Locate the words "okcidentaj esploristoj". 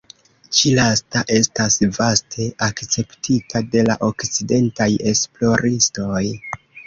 4.09-6.25